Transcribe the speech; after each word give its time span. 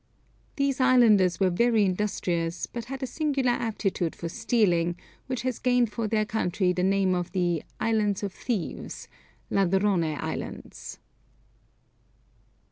These 0.55 0.79
islanders 0.81 1.39
were 1.39 1.51
very 1.51 1.85
industrious, 1.85 2.65
but 2.65 2.85
had 2.85 3.03
a 3.03 3.05
singular 3.05 3.51
aptitude 3.51 4.15
for 4.15 4.29
stealing, 4.29 4.95
which 5.27 5.43
has 5.43 5.59
gained 5.59 5.91
for 5.91 6.07
their 6.07 6.25
country 6.25 6.73
the 6.73 6.81
name 6.81 7.13
of 7.13 7.31
the 7.33 7.61
Islands 7.79 8.23
of 8.23 8.33
Thieves 8.33 9.07
(Ladrone 9.51 10.03
Islands). 10.19 10.97